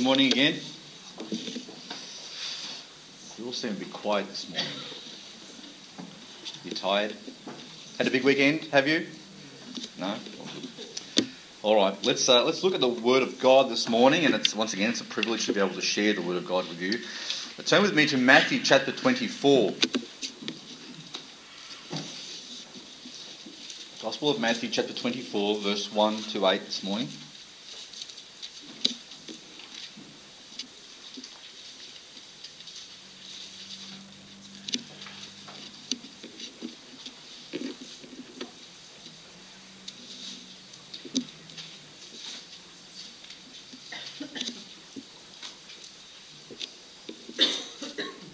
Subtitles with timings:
[0.00, 0.54] Good morning again.
[3.36, 4.66] You all seem to be quiet this morning.
[6.64, 7.14] You tired?
[7.98, 9.06] Had a big weekend, have you?
[9.98, 10.14] No?
[11.62, 14.54] All right, let's, uh, let's look at the Word of God this morning, and it's
[14.54, 16.80] once again, it's a privilege to be able to share the Word of God with
[16.80, 16.98] you.
[17.58, 19.74] But turn with me to Matthew chapter 24.
[24.02, 27.08] Gospel of Matthew chapter 24, verse 1 to 8 this morning.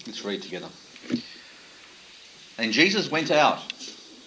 [0.06, 0.68] Let's read together.
[2.58, 3.60] And Jesus went out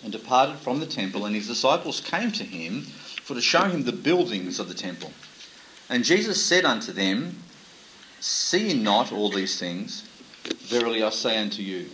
[0.04, 2.84] and departed from the temple, and his disciples came to him
[3.24, 5.12] for to show him the buildings of the temple.
[5.90, 7.38] And Jesus said unto them,
[8.20, 10.08] See not all these things?
[10.68, 11.90] Verily I say unto you,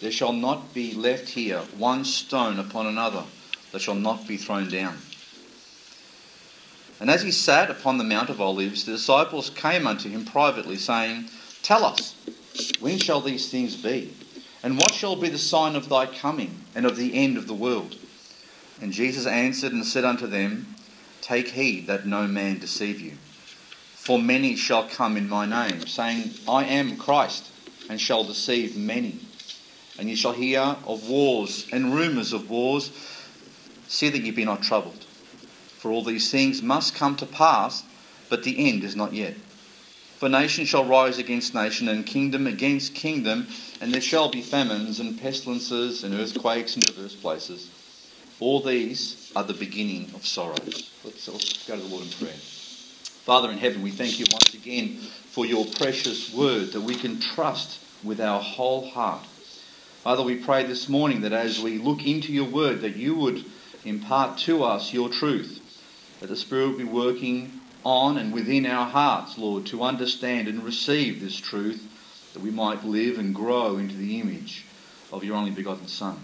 [0.00, 3.22] there shall not be left here one stone upon another
[3.70, 4.98] that shall not be thrown down.
[6.98, 10.74] And as he sat upon the Mount of Olives, the disciples came unto him privately,
[10.74, 11.28] saying,
[11.62, 12.16] Tell us,
[12.80, 14.12] when shall these things be?
[14.66, 17.54] And what shall be the sign of thy coming and of the end of the
[17.54, 17.94] world?
[18.80, 20.74] And Jesus answered and said unto them,
[21.20, 23.12] Take heed that no man deceive you.
[23.94, 27.48] For many shall come in my name, saying, I am Christ,
[27.88, 29.20] and shall deceive many.
[30.00, 32.90] And ye shall hear of wars and rumours of wars.
[33.86, 35.04] See that ye be not troubled.
[35.78, 37.84] For all these things must come to pass,
[38.28, 39.36] but the end is not yet.
[40.16, 43.48] For nation shall rise against nation, and kingdom against kingdom,
[43.82, 47.70] and there shall be famines and pestilences and earthquakes in diverse places.
[48.40, 50.90] All these are the beginning of sorrows.
[51.04, 52.32] Let's, let's go to the Lord in prayer.
[52.32, 57.20] Father in heaven, we thank you once again for your precious word that we can
[57.20, 59.26] trust with our whole heart.
[60.02, 63.44] Father, we pray this morning that as we look into your word, that you would
[63.84, 65.60] impart to us your truth,
[66.20, 67.55] that the Spirit will be working
[67.86, 72.84] on and within our hearts, Lord, to understand and receive this truth, that we might
[72.84, 74.64] live and grow into the image
[75.12, 76.18] of your only begotten Son.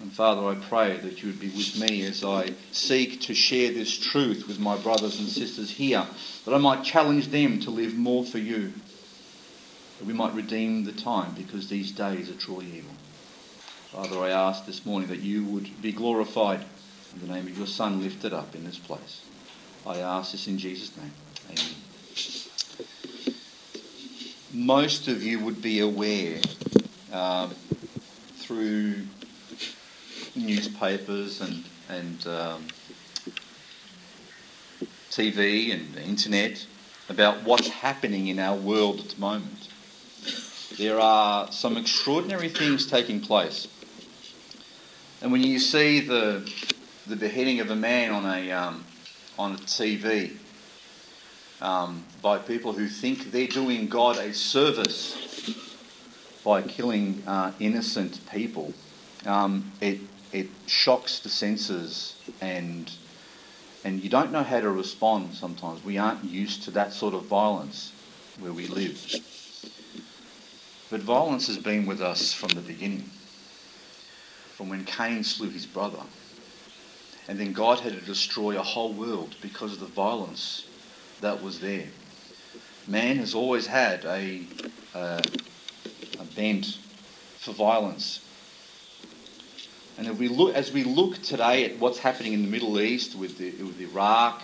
[0.00, 3.70] And Father, I pray that you would be with me as I seek to share
[3.70, 6.06] this truth with my brothers and sisters here,
[6.46, 8.72] that I might challenge them to live more for you,
[9.98, 12.94] that we might redeem the time because these days are truly evil.
[13.92, 16.64] Father, I ask this morning that you would be glorified
[17.14, 19.26] in the name of your Son lifted up in this place.
[19.86, 21.12] I ask this in Jesus' name.
[21.50, 21.74] Amen.
[24.52, 26.40] Most of you would be aware
[27.12, 27.50] um,
[28.36, 29.06] through
[30.36, 32.66] newspapers and, and um,
[35.10, 36.66] TV and the internet
[37.08, 39.68] about what's happening in our world at the moment.
[40.76, 43.66] There are some extraordinary things taking place.
[45.22, 46.50] And when you see the,
[47.06, 48.84] the beheading of a man on a, um,
[49.40, 50.36] on TV
[51.62, 55.16] um, by people who think they're doing God a service
[56.44, 58.74] by killing uh, innocent people,
[59.24, 59.98] um, it,
[60.30, 62.92] it shocks the senses and,
[63.82, 65.82] and you don't know how to respond sometimes.
[65.82, 67.92] We aren't used to that sort of violence
[68.40, 69.02] where we live.
[70.90, 73.08] But violence has been with us from the beginning,
[74.54, 76.02] from when Cain slew his brother.
[77.30, 80.66] And then God had to destroy a whole world because of the violence
[81.20, 81.86] that was there.
[82.88, 84.42] Man has always had a,
[84.96, 85.22] a,
[86.18, 86.80] a bent
[87.38, 88.26] for violence.
[89.96, 93.14] And if we look, as we look today at what's happening in the Middle East
[93.14, 94.42] with, the, with Iraq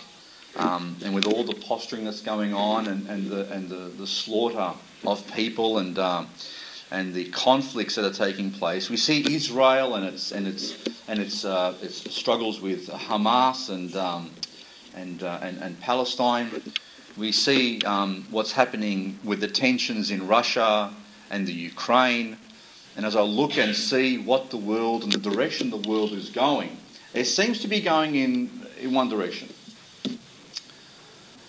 [0.54, 4.06] um, and with all the posturing that's going on and, and, the, and the, the
[4.06, 4.74] slaughter
[5.04, 6.28] of people and, um,
[6.90, 10.76] and the conflicts that are taking place, we see Israel and its, and its,
[11.08, 14.30] and its, uh, its struggles with Hamas and, um,
[14.94, 16.50] and, uh, and, and, Palestine.
[17.16, 20.92] We see um, what's happening with the tensions in Russia
[21.30, 22.36] and the Ukraine.
[22.96, 26.30] And as I look and see what the world and the direction the world is
[26.30, 26.76] going,
[27.14, 29.48] it seems to be going in, in one direction.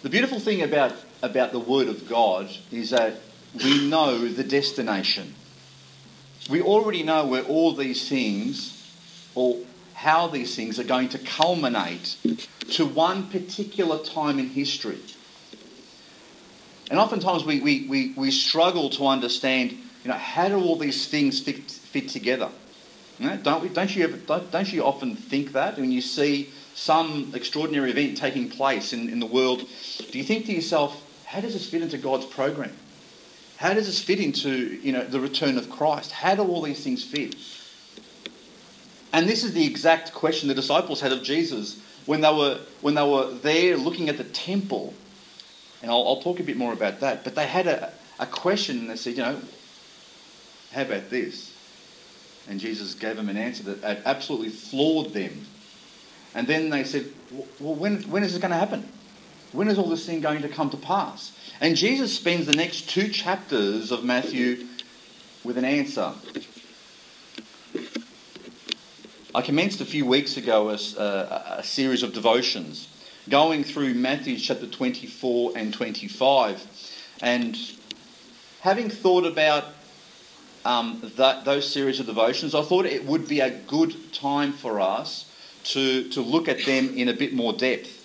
[0.02, 3.16] The beautiful thing about, about the Word of God is that
[3.64, 5.36] we know the destination.
[6.50, 8.74] We already know where all these things,
[9.36, 9.58] or
[9.94, 12.18] how these things are going to culminate
[12.72, 15.00] to one particular time in history.
[16.90, 21.08] And oftentimes we, we, we, we struggle to understand, you know, how do all these
[21.08, 22.50] things fit, fit together?
[23.20, 26.02] You know, don't, we, don't, you ever, don't, don't you often think that when you
[26.02, 29.64] see some extraordinary event taking place in, in the world?
[30.12, 32.72] Do you think to yourself, how does this fit into God's program?
[33.58, 36.12] How does this fit into you know the return of Christ?
[36.12, 37.36] How do all these things fit?
[39.14, 42.94] And this is the exact question the disciples had of Jesus when they were when
[42.94, 44.94] they were there looking at the temple.
[45.82, 47.24] And I'll, I'll talk a bit more about that.
[47.24, 49.40] But they had a, a question and they said, you know,
[50.72, 51.54] how about this?
[52.50, 55.46] And Jesus gave them an answer that absolutely floored them.
[56.34, 57.06] And then they said,
[57.60, 58.88] well, when, when is this going to happen?
[59.52, 61.37] When is all this thing going to come to pass?
[61.60, 64.68] And Jesus spends the next two chapters of Matthew
[65.44, 66.14] with an answer.
[69.34, 72.88] I commenced a few weeks ago a, a, a series of devotions
[73.28, 76.64] going through Matthew chapter 24 and 25.
[77.22, 77.58] And
[78.62, 79.66] having thought about
[80.64, 84.80] um, that, those series of devotions, I thought it would be a good time for
[84.80, 85.32] us
[85.66, 87.97] to, to look at them in a bit more depth.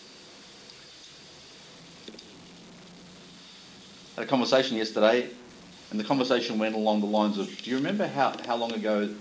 [4.17, 5.29] Had a conversation yesterday,
[5.91, 9.15] and the conversation went along the lines of Do you remember how, how long ago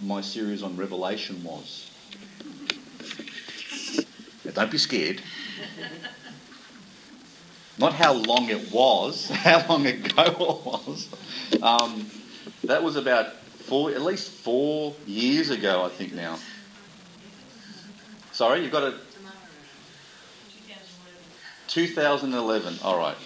[0.00, 1.90] my series on Revelation was?
[4.44, 5.20] Now, don't be scared.
[7.78, 11.08] Not how long it was, how long ago it was.
[11.62, 12.10] Um,
[12.64, 13.32] that was about
[13.66, 16.38] four, at least four years ago, I think now.
[18.32, 18.94] Sorry, you've got a.
[21.68, 22.78] 2011.
[22.82, 23.16] All right.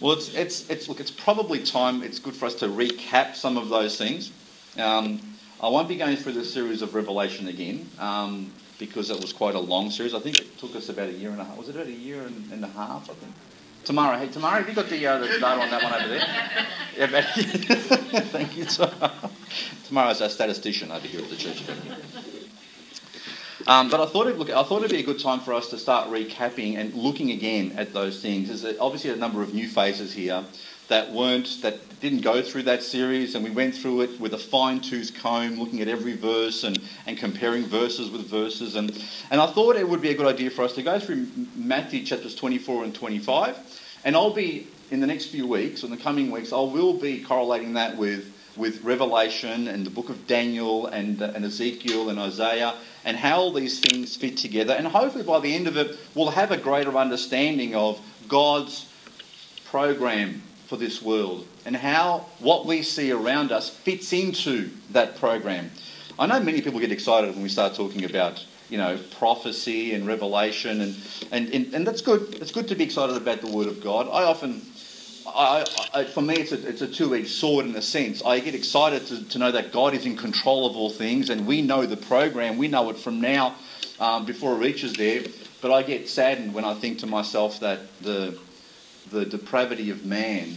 [0.00, 3.56] Well, it's, it's, it's, look, it's probably time, it's good for us to recap some
[3.56, 4.32] of those things.
[4.78, 5.20] Um,
[5.60, 9.54] I won't be going through the series of Revelation again um, because it was quite
[9.54, 10.14] a long series.
[10.14, 11.56] I think it took us about a year and a half.
[11.56, 13.32] Was it about a year and, and a half, I think?
[13.84, 16.24] Tamara, hey, Tamara, have you got the, uh, the data on that one over there?
[16.96, 17.24] Yeah, but,
[18.26, 19.12] Thank you, Tamara.
[19.84, 21.62] Tamara's our statistician over here at the church.
[23.66, 25.68] Um, but I thought, it, look, I thought it'd be a good time for us
[25.70, 28.62] to start recapping and looking again at those things.
[28.62, 30.44] There's obviously a number of new phases here
[30.88, 34.38] that weren't that didn't go through that series, and we went through it with a
[34.38, 38.74] fine-tooth comb, looking at every verse and, and comparing verses with verses.
[38.74, 38.90] And,
[39.30, 42.04] and I thought it would be a good idea for us to go through Matthew
[42.04, 43.56] chapters 24 and 25.
[44.04, 47.22] And I'll be in the next few weeks, in the coming weeks, I will be
[47.22, 52.74] correlating that with with Revelation and the book of Daniel and, and Ezekiel and Isaiah
[53.04, 54.74] and how all these things fit together.
[54.74, 58.88] And hopefully by the end of it, we'll have a greater understanding of God's
[59.64, 65.70] program for this world and how what we see around us fits into that program.
[66.18, 70.06] I know many people get excited when we start talking about you know prophecy and
[70.06, 70.96] revelation and,
[71.30, 72.34] and, and, and that's good.
[72.40, 74.06] It's good to be excited about the word of God.
[74.08, 74.62] I often
[75.26, 75.64] I,
[75.94, 78.22] I, for me, it's a, it's a two-edged sword in a sense.
[78.24, 81.46] I get excited to, to know that God is in control of all things, and
[81.46, 82.58] we know the program.
[82.58, 83.54] We know it from now
[84.00, 85.22] um, before it reaches there.
[85.60, 88.38] But I get saddened when I think to myself that the
[89.10, 90.56] the depravity of man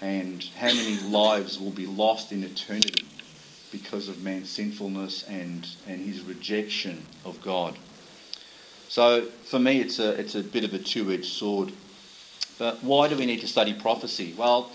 [0.00, 3.06] and how many lives will be lost in eternity
[3.72, 7.76] because of man's sinfulness and, and his rejection of God.
[8.88, 11.72] So for me, it's a, it's a bit of a two-edged sword.
[12.58, 14.34] But why do we need to study prophecy?
[14.36, 14.70] Well,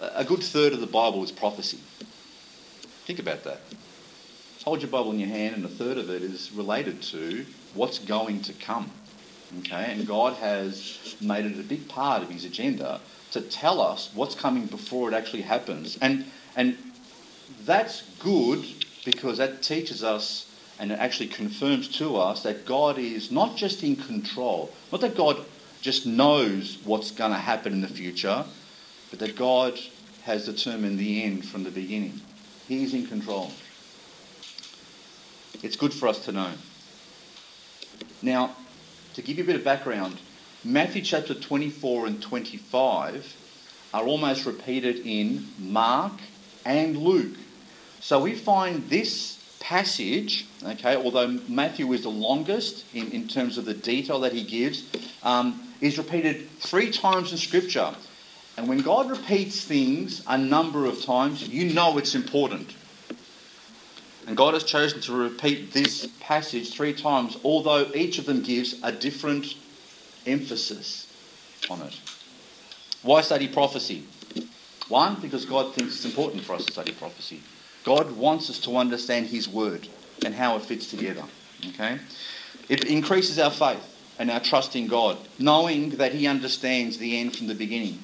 [0.00, 1.78] a good third of the Bible is prophecy.
[3.04, 3.60] Think about that.
[4.64, 7.98] Hold your Bible in your hand, and a third of it is related to what's
[7.98, 8.90] going to come.
[9.60, 13.00] Okay, and God has made it a big part of His agenda
[13.32, 16.24] to tell us what's coming before it actually happens, and
[16.56, 16.78] and
[17.64, 18.64] that's good
[19.04, 23.82] because that teaches us and it actually confirms to us that God is not just
[23.82, 25.44] in control, not that God
[25.84, 28.42] just knows what's going to happen in the future,
[29.10, 29.78] but that God
[30.22, 32.22] has determined the end from the beginning.
[32.66, 33.52] He's in control.
[35.62, 36.52] It's good for us to know.
[38.22, 38.56] Now,
[39.12, 40.16] to give you a bit of background,
[40.64, 43.36] Matthew chapter 24 and 25
[43.92, 46.14] are almost repeated in Mark
[46.64, 47.36] and Luke.
[48.00, 53.66] So we find this passage, okay, although Matthew is the longest in, in terms of
[53.66, 54.90] the detail that he gives,
[55.22, 57.94] um, is repeated three times in Scripture.
[58.56, 62.74] And when God repeats things a number of times, you know it's important.
[64.26, 68.80] And God has chosen to repeat this passage three times, although each of them gives
[68.82, 69.54] a different
[70.26, 71.12] emphasis
[71.68, 72.00] on it.
[73.02, 74.04] Why study prophecy?
[74.88, 77.42] One, because God thinks it's important for us to study prophecy.
[77.84, 79.88] God wants us to understand His Word
[80.24, 81.24] and how it fits together.
[81.68, 81.98] Okay?
[82.68, 87.36] It increases our faith and our trust in God, knowing that He understands the end
[87.36, 87.98] from the beginning.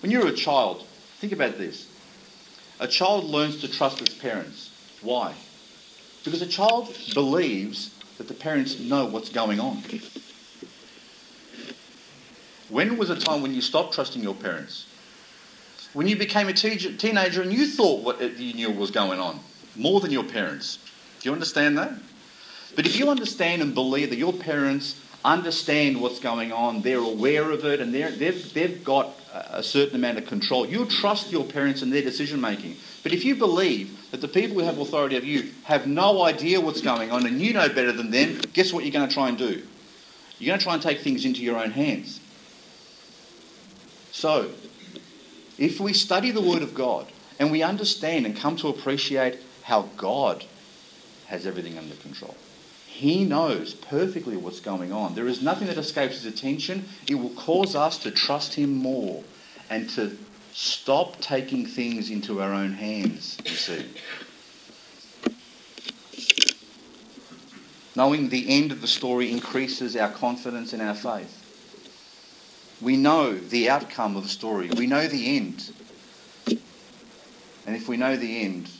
[0.00, 0.86] When you're a child,
[1.18, 1.88] think about this.
[2.80, 4.70] A child learns to trust its parents.
[5.02, 5.34] Why?
[6.24, 9.82] Because a child believes that the parents know what's going on.
[12.68, 14.86] When was a time when you stopped trusting your parents?
[15.94, 19.40] When you became a teenager and you thought what you knew was going on,
[19.74, 20.78] more than your parents.
[21.20, 21.92] Do you understand that?
[22.76, 25.00] But if you understand and believe that your parents
[25.32, 30.18] understand what's going on, they're aware of it, and they've, they've got a certain amount
[30.18, 32.76] of control, you'll trust your parents and their decision making.
[33.02, 36.60] But if you believe that the people who have authority over you have no idea
[36.60, 39.28] what's going on and you know better than them, guess what you're going to try
[39.28, 39.62] and do?
[40.38, 42.20] You're going to try and take things into your own hands.
[44.12, 44.50] So,
[45.58, 47.06] if we study the Word of God
[47.38, 50.44] and we understand and come to appreciate how God
[51.26, 52.36] has everything under control,
[52.88, 55.14] He knows perfectly what's going on.
[55.14, 56.88] There is nothing that escapes His attention.
[57.06, 59.22] It will cause us to trust Him more
[59.70, 60.18] and to
[60.52, 63.86] stop taking things into our own hands, you see.
[67.94, 71.44] Knowing the end of the story increases our confidence in our faith.
[72.80, 74.70] We know the outcome of the story.
[74.70, 75.72] We know the end.
[77.66, 78.70] And if we know the end,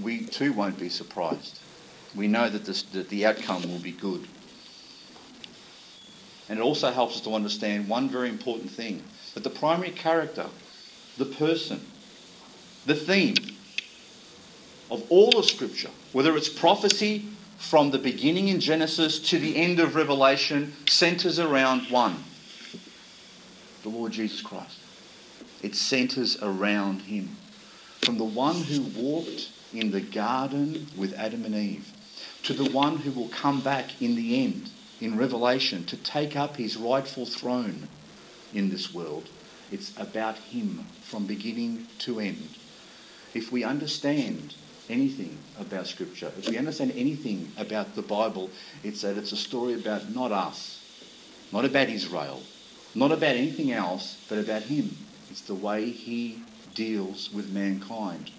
[0.00, 1.60] we too won't be surprised.
[2.16, 4.26] We know that, this, that the outcome will be good.
[6.48, 9.02] And it also helps us to understand one very important thing
[9.34, 10.46] that the primary character,
[11.18, 11.80] the person,
[12.86, 13.34] the theme
[14.90, 17.26] of all of Scripture, whether it's prophecy
[17.58, 22.22] from the beginning in Genesis to the end of Revelation, centers around one
[23.86, 24.78] the Lord Jesus Christ.
[25.62, 27.36] It centers around him.
[28.02, 31.92] From the one who walked in the garden with Adam and Eve
[32.46, 36.56] to the one who will come back in the end, in Revelation, to take up
[36.56, 37.88] his rightful throne
[38.54, 39.28] in this world.
[39.72, 42.50] It's about him from beginning to end.
[43.34, 44.54] If we understand
[44.88, 48.50] anything about Scripture, if we understand anything about the Bible,
[48.84, 50.84] it's that it's a story about not us,
[51.52, 52.40] not about Israel,
[52.94, 54.96] not about anything else, but about him.
[55.32, 56.38] It's the way he
[56.76, 58.30] deals with mankind.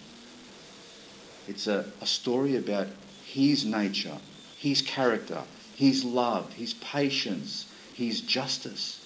[1.46, 2.88] It's a, a story about
[3.28, 4.18] his nature,
[4.58, 5.44] his character,
[5.76, 9.04] his love, his patience, his justice.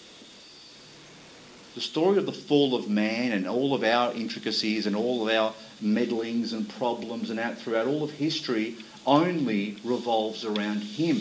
[1.73, 5.33] The story of the fall of man and all of our intricacies and all of
[5.33, 8.75] our meddlings and problems and out throughout all of history
[9.05, 11.19] only revolves around him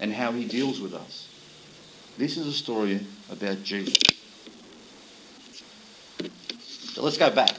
[0.00, 1.28] and how he deals with us.
[2.16, 3.00] This is a story
[3.30, 3.98] about Jesus.
[6.94, 7.54] So let's go back.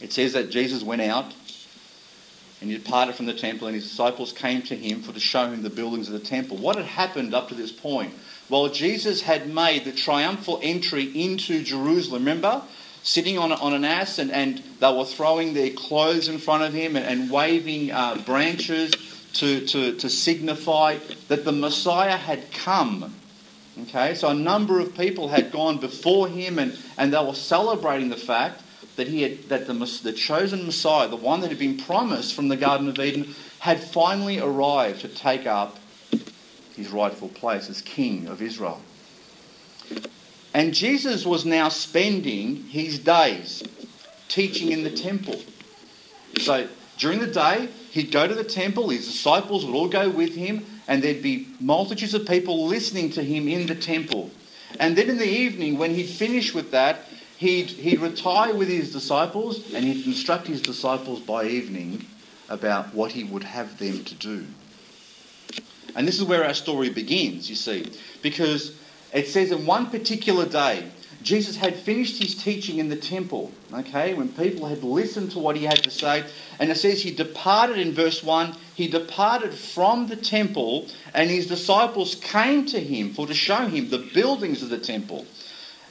[0.00, 1.32] It says that Jesus went out
[2.64, 5.50] and he departed from the temple, and his disciples came to him for to show
[5.50, 6.56] him the buildings of the temple.
[6.56, 8.14] What had happened up to this point?
[8.48, 12.22] Well, Jesus had made the triumphal entry into Jerusalem.
[12.22, 12.62] Remember?
[13.02, 16.72] Sitting on, on an ass, and, and they were throwing their clothes in front of
[16.72, 18.92] him and, and waving uh, branches
[19.34, 20.96] to, to, to signify
[21.28, 23.14] that the Messiah had come.
[23.82, 28.08] Okay, so a number of people had gone before him and, and they were celebrating
[28.08, 28.62] the fact
[28.96, 32.48] that, he had, that the, the chosen Messiah, the one that had been promised from
[32.48, 35.78] the Garden of Eden, had finally arrived to take up
[36.76, 38.80] his rightful place as King of Israel.
[40.52, 43.62] And Jesus was now spending his days
[44.28, 45.40] teaching in the temple.
[46.40, 50.34] So during the day, he'd go to the temple, his disciples would all go with
[50.34, 54.30] him, and there'd be multitudes of people listening to him in the temple.
[54.78, 57.00] And then in the evening, when he'd finished with that,
[57.38, 62.06] he'd, he'd retire with his disciples and he'd instruct his disciples by evening
[62.48, 64.46] about what he would have them to do.
[65.96, 68.76] And this is where our story begins, you see, because
[69.12, 70.90] it says in one particular day,
[71.22, 75.56] Jesus had finished his teaching in the temple, okay, when people had listened to what
[75.56, 76.22] he had to say.
[76.58, 81.46] And it says he departed in verse 1, he departed from the temple, and his
[81.46, 85.24] disciples came to him for to show him the buildings of the temple.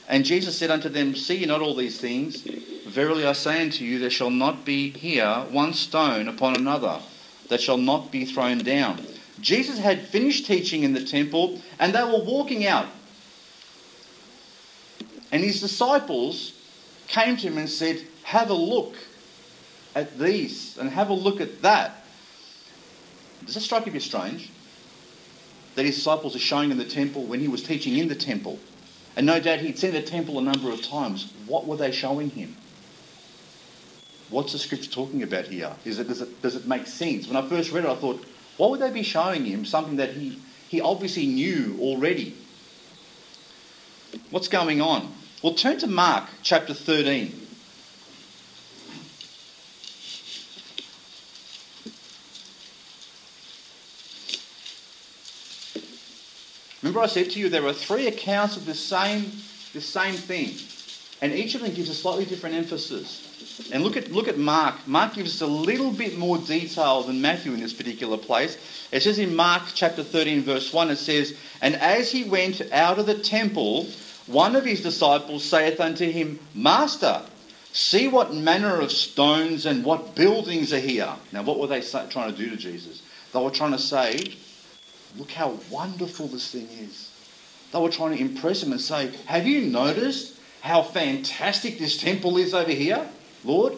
[0.08, 2.42] And Jesus said unto them, See ye not all these things?
[2.86, 7.00] Verily I say unto you, there shall not be here one stone upon another
[7.48, 9.00] that shall not be thrown down.
[9.40, 12.86] Jesus had finished teaching in the temple, and they were walking out
[15.34, 16.52] and his disciples
[17.08, 18.94] came to him and said, Have a look
[19.92, 22.04] at these and have a look at that.
[23.44, 24.50] Does that strike you as strange?
[25.74, 28.60] That his disciples are showing in the temple when he was teaching in the temple.
[29.16, 31.32] And no doubt he'd seen the temple a number of times.
[31.46, 32.56] What were they showing him?
[34.30, 35.72] What's the scripture talking about here?
[35.84, 37.28] Is it, does, it, does it make sense?
[37.28, 38.24] When I first read it, I thought,
[38.56, 39.64] what would they be showing him?
[39.64, 42.36] Something that he, he obviously knew already.
[44.30, 45.12] What's going on?
[45.42, 47.43] Well, turn to Mark chapter 13.
[56.84, 59.32] Remember, I said to you there are three accounts of the same,
[59.72, 60.54] the same thing,
[61.22, 63.70] and each of them gives a slightly different emphasis.
[63.72, 64.86] And look at, look at Mark.
[64.86, 68.58] Mark gives us a little bit more detail than Matthew in this particular place.
[68.92, 72.98] It says in Mark chapter 13, verse 1, it says, And as he went out
[72.98, 73.86] of the temple,
[74.26, 77.22] one of his disciples saith unto him, Master,
[77.72, 81.14] see what manner of stones and what buildings are here.
[81.32, 83.00] Now, what were they trying to do to Jesus?
[83.32, 84.36] They were trying to say,
[85.16, 87.10] Look how wonderful this thing is.
[87.72, 92.36] They were trying to impress him and say, Have you noticed how fantastic this temple
[92.36, 93.08] is over here?
[93.44, 93.74] Lord,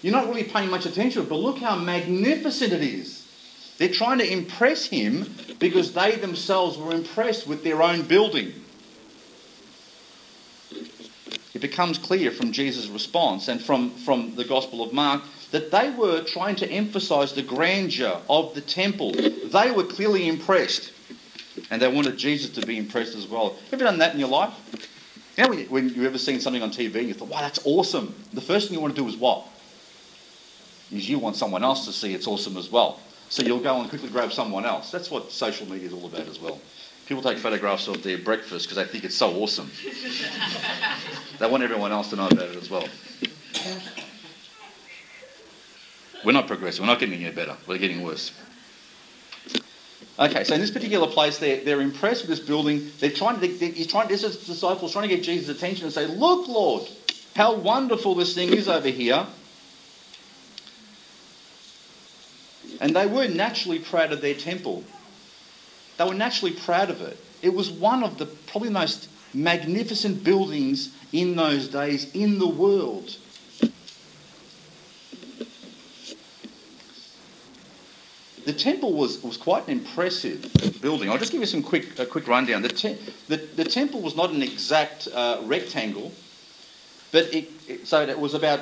[0.00, 3.22] you're not really paying much attention, but look how magnificent it is.
[3.78, 8.52] They're trying to impress him because they themselves were impressed with their own building.
[11.54, 15.90] It becomes clear from Jesus' response and from, from the Gospel of Mark that they
[15.90, 19.12] were trying to emphasize the grandeur of the temple.
[19.12, 20.92] They were clearly impressed,
[21.70, 23.50] and they wanted Jesus to be impressed as well.
[23.50, 24.52] Have you ever done that in your life?
[25.36, 28.14] You know, when you've ever seen something on TV and you thought, wow, that's awesome.
[28.32, 29.46] The first thing you want to do is what?
[30.90, 33.00] Is you want someone else to see it's awesome as well.
[33.30, 34.90] So you'll go and quickly grab someone else.
[34.90, 36.60] That's what social media is all about as well.
[37.06, 39.70] People take photographs of their breakfast because they think it's so awesome.
[41.38, 42.86] they want everyone else to know about it as well.
[46.24, 46.82] We're not progressing.
[46.82, 47.56] We're not getting any better.
[47.66, 48.32] We're getting worse.
[50.18, 52.90] Okay, so in this particular place, they're, they're impressed with this building.
[53.00, 55.92] They're trying to, they, he's trying, this is disciples trying to get Jesus' attention and
[55.92, 56.88] say, Look, Lord,
[57.34, 59.26] how wonderful this thing is over here.
[62.80, 64.84] And they were naturally proud of their temple.
[65.96, 67.18] They were naturally proud of it.
[67.40, 73.16] It was one of the probably most magnificent buildings in those days in the world.
[78.62, 81.10] Temple was, was quite an impressive building.
[81.10, 82.62] I'll just give you some quick a quick rundown.
[82.62, 86.12] The, te- the, the temple was not an exact uh, rectangle,
[87.10, 88.60] but it, it, so it was about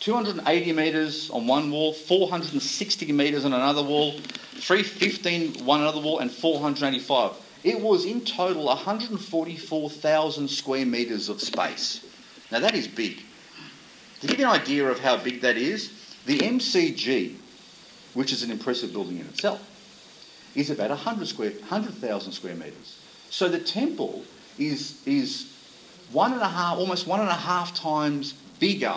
[0.00, 6.30] 280 metres on one wall, 460 metres on another wall, 315 one another wall, and
[6.30, 7.32] 485.
[7.64, 12.04] It was in total 144,000 square metres of space.
[12.50, 13.22] Now that is big.
[14.20, 15.92] To give you an idea of how big that is,
[16.26, 17.36] the MCG,
[18.16, 19.60] which is an impressive building in itself,
[20.54, 22.98] is about 100 square, 100,000 square metres.
[23.28, 24.24] So the temple
[24.58, 25.52] is, is
[26.12, 28.96] one and a half, almost one and a half times bigger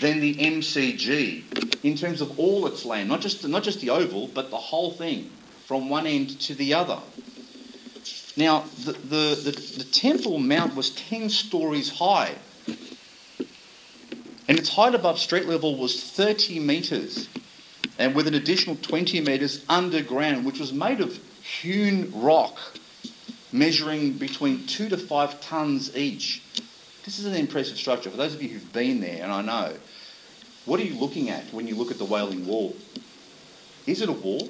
[0.00, 4.28] than the MCG in terms of all its land, not just, not just the oval,
[4.34, 5.30] but the whole thing
[5.66, 6.98] from one end to the other.
[8.36, 12.34] Now, the, the, the, the Temple Mount was 10 stories high,
[14.48, 17.28] and its height above street level was 30 metres
[18.00, 22.58] and with an additional 20 metres underground, which was made of hewn rock
[23.52, 26.42] measuring between two to five tonnes each.
[27.04, 28.08] This is an impressive structure.
[28.10, 29.74] For those of you who've been there, and I know,
[30.64, 32.74] what are you looking at when you look at the Wailing Wall?
[33.86, 34.48] Is it a wall?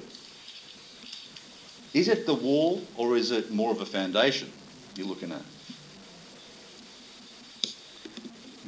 [1.92, 4.52] Is it the wall or is it more of a foundation
[4.94, 5.42] you're looking at?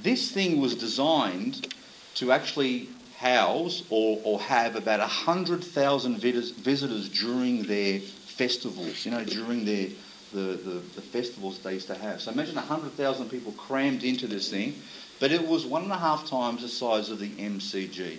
[0.02, 1.72] This thing was designed
[2.16, 2.88] to actually
[3.22, 9.86] house or, or have about 100,000 visitors during their festivals, you know, during their,
[10.32, 12.20] the, the, the festivals they used to have.
[12.20, 14.74] So imagine 100,000 people crammed into this thing,
[15.20, 18.18] but it was one and a half times the size of the MCG.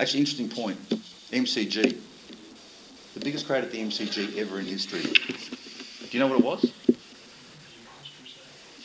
[0.00, 0.78] Actually, interesting point.
[1.30, 1.96] MCG.
[3.14, 5.02] The biggest crowd at the MCG ever in history.
[5.02, 6.72] Do you know what it was?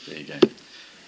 [0.07, 0.39] There you go.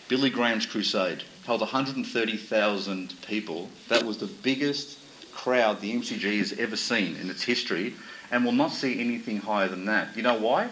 [0.08, 3.70] Billy Graham's Crusade held 130,000 people.
[3.88, 5.00] That was the biggest
[5.34, 7.96] crowd the MCG has ever seen in its history
[8.30, 10.16] and will not see anything higher than that.
[10.16, 10.70] You know why?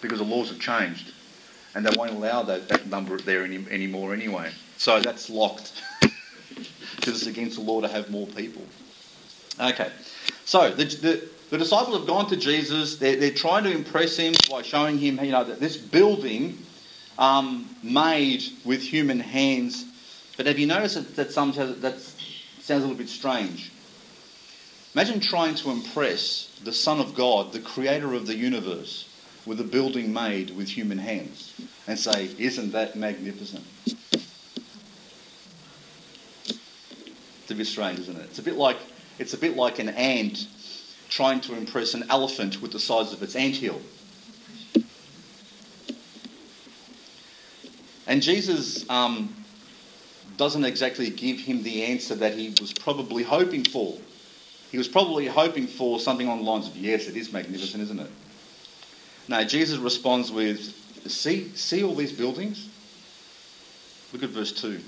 [0.00, 1.12] Because the laws have changed
[1.74, 4.52] and they won't allow that, that number there any, anymore anyway.
[4.76, 8.62] So that's locked because it's against the law to have more people.
[9.58, 9.90] Okay,
[10.44, 12.94] so the, the, the disciples have gone to Jesus.
[12.94, 16.58] They're, they're trying to impress him by showing him, you know, that this building
[17.18, 19.86] um, made with human hands.
[20.36, 23.70] But have you noticed that, that sometimes that sounds a little bit strange?
[24.94, 29.08] Imagine trying to impress the Son of God, the creator of the universe,
[29.46, 31.54] with a building made with human hands
[31.86, 33.64] and say, Isn't that magnificent?
[37.42, 38.24] It's a bit strange, isn't it?
[38.24, 38.78] It's a bit like
[39.18, 40.46] it's a bit like an ant
[41.08, 43.80] trying to impress an elephant with the size of its anthill.
[48.06, 49.34] And Jesus um,
[50.42, 53.96] doesn't exactly give him the answer that he was probably hoping for.
[54.72, 58.00] He was probably hoping for something on the lines of, yes, it is magnificent, isn't
[58.00, 58.10] it?
[59.28, 60.58] No, Jesus responds with,
[61.06, 62.68] see, see all these buildings?
[64.12, 64.80] Look at verse 2.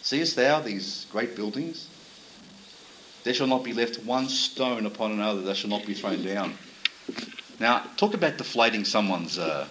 [0.00, 1.86] Seest thou these great buildings?
[3.24, 6.54] There shall not be left one stone upon another that shall not be thrown down.
[7.60, 9.68] Now, talk about deflating someone's, uh,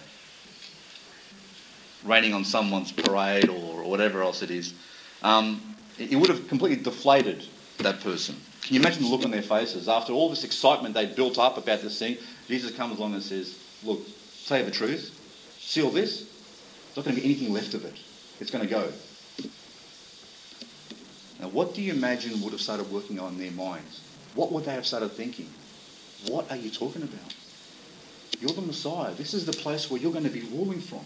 [2.04, 4.74] raining on someone's parade or whatever else it is.
[5.22, 5.60] Um,
[5.98, 7.44] it would have completely deflated
[7.78, 8.36] that person.
[8.62, 9.88] Can you imagine the look on their faces?
[9.88, 12.16] After all this excitement they built up about this thing,
[12.48, 14.00] Jesus comes along and says, Look,
[14.48, 15.18] you the truth.
[15.58, 16.28] See all this?
[16.94, 17.94] There's not going to be anything left of it.
[18.40, 18.92] It's going to go.
[21.40, 24.00] Now, what do you imagine would have started working on their minds?
[24.34, 25.48] What would they have started thinking?
[26.28, 27.34] What are you talking about?
[28.40, 29.12] You're the Messiah.
[29.14, 31.04] This is the place where you're going to be ruling from.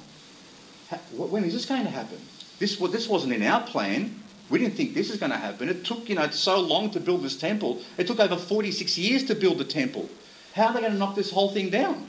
[1.13, 2.19] When is this going to happen?
[2.59, 4.23] This, this wasn't in our plan.
[4.49, 5.69] We didn't think this is going to happen.
[5.69, 7.83] It took, you know, so long to build this temple.
[7.99, 10.09] It took over 46 years to build the temple.
[10.55, 12.09] How are they going to knock this whole thing down?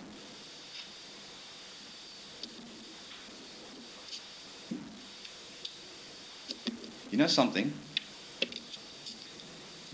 [7.10, 7.74] You know something?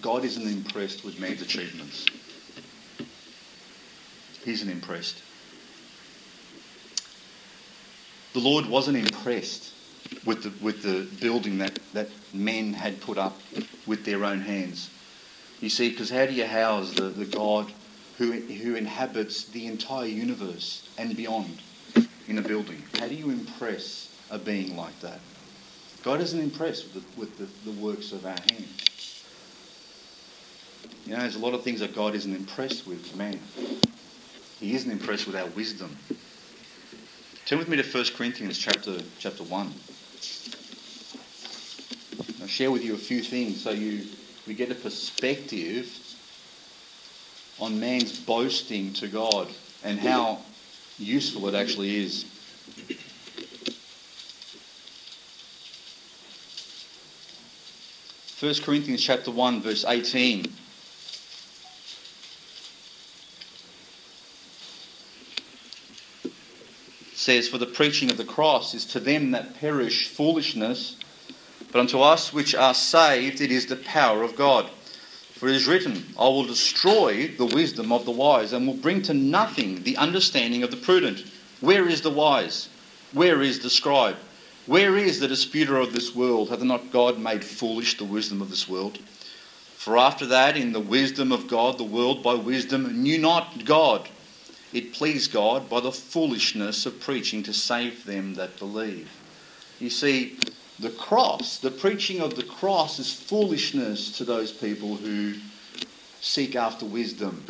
[0.02, 2.06] God isn't impressed with man's achievements.
[4.44, 5.22] He isn't impressed.
[8.34, 9.72] The Lord wasn't impressed
[10.26, 13.40] with the, with the building that, that men had put up
[13.86, 14.90] with their own hands.
[15.62, 17.72] You see, because how do you house the, the God
[18.18, 21.60] who, who inhabits the entire universe and beyond
[22.28, 22.82] in a building?
[23.00, 25.20] How do you impress a being like that?
[26.04, 29.24] God isn't impressed with the, with the, the works of our hands.
[31.06, 33.40] You know, there's a lot of things that God isn't impressed with, man.
[34.60, 35.96] He isn't impressed with our wisdom.
[37.46, 39.74] Turn with me to 1 Corinthians chapter, chapter 1.
[42.42, 44.08] I'll share with you a few things so you
[44.48, 45.90] we get a perspective
[47.60, 49.50] on man's boasting to God
[49.84, 50.40] and how
[50.98, 52.24] useful it actually is.
[58.38, 60.46] First Corinthians chapter 1 verse 18
[67.24, 70.98] says for the preaching of the cross is to them that perish foolishness
[71.74, 74.70] but unto us which are saved, it is the power of God.
[75.32, 79.02] For it is written, I will destroy the wisdom of the wise, and will bring
[79.04, 81.26] to nothing the understanding of the prudent.
[81.62, 82.70] Where is the wise?
[83.12, 84.18] Where is the scribe?
[84.68, 86.50] Where is the disputer of this world?
[86.50, 89.00] Hath not God made foolish the wisdom of this world?
[89.78, 94.08] For after that, in the wisdom of God, the world by wisdom knew not God.
[94.74, 99.10] It pleased God by the foolishness of preaching to save them that believe.
[99.80, 100.40] You see,
[100.80, 105.36] the cross, the preaching of the cross, is foolishness to those people who
[106.22, 107.44] seek after wisdom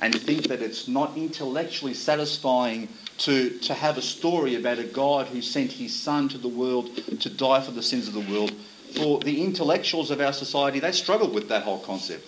[0.00, 5.26] and think that it's not intellectually satisfying to, to have a story about a God
[5.26, 8.52] who sent his Son to the world to die for the sins of the world.
[8.96, 12.26] For the intellectuals of our society, they struggle with that whole concept.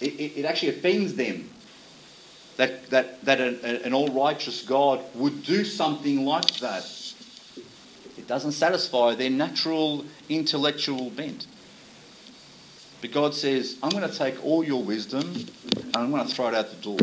[0.00, 1.48] It, it, it actually offends them
[2.56, 6.84] that, that, that an, an all righteous God would do something like that
[8.22, 11.48] it doesn't satisfy their natural intellectual bent.
[13.00, 15.22] But God says, I'm going to take all your wisdom
[15.76, 16.98] and I'm going to throw it out the door.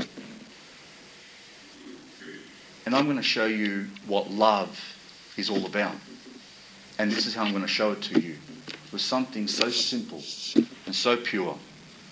[2.86, 4.80] And I'm going to show you what love
[5.36, 5.96] is all about.
[6.98, 8.38] And this is how I'm going to show it to you
[8.94, 10.24] with something so simple
[10.86, 11.58] and so pure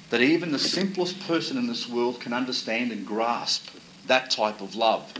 [0.09, 3.69] that even the simplest person in this world can understand and grasp
[4.07, 5.13] that type of love.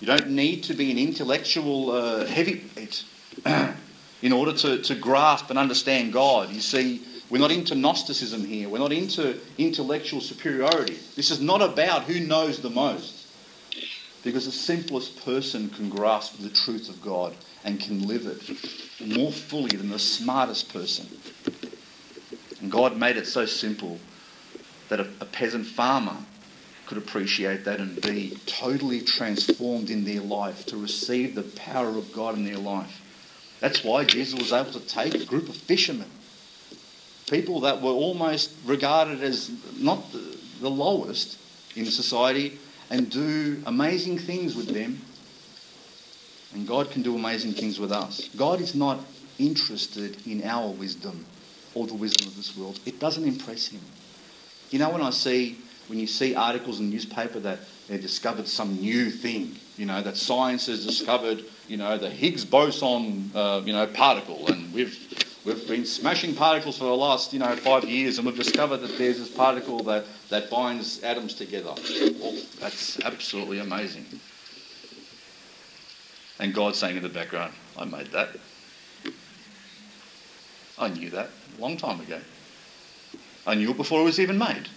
[0.00, 3.04] You don't need to be an intellectual uh, heavyweight
[4.22, 6.50] in order to, to grasp and understand God.
[6.50, 8.68] You see, we're not into Gnosticism here.
[8.68, 10.98] We're not into intellectual superiority.
[11.16, 13.28] This is not about who knows the most.
[14.24, 19.32] Because the simplest person can grasp the truth of God and can live it more
[19.32, 21.06] fully than the smartest person.
[22.60, 23.98] And God made it so simple
[24.88, 26.16] that a, a peasant farmer
[26.86, 32.12] could appreciate that and be totally transformed in their life, to receive the power of
[32.12, 33.00] God in their life.
[33.60, 36.10] That's why Jesus was able to take a group of fishermen,
[37.30, 41.38] people that were almost regarded as not the, the lowest
[41.76, 42.58] in society,
[42.90, 45.00] and do amazing things with them.
[46.52, 48.28] And God can do amazing things with us.
[48.36, 48.98] God is not
[49.38, 51.24] interested in our wisdom
[51.74, 52.80] or the wisdom of this world.
[52.86, 53.80] It doesn't impress him.
[54.70, 58.46] You know, when I see when you see articles in the newspaper that they discovered
[58.46, 63.60] some new thing, you know, that science has discovered, you know, the Higgs boson, uh,
[63.64, 64.96] you know, particle, and we've
[65.42, 68.98] We've been smashing particles for the last, you know, five years, and we've discovered that
[68.98, 71.72] there's this particle that, that binds atoms together.
[72.20, 74.04] Well, that's absolutely amazing.
[76.38, 78.36] And God saying in the background, I made that.
[80.78, 81.30] I knew that
[81.60, 82.20] long time ago.
[83.46, 84.68] I knew it before it was even made.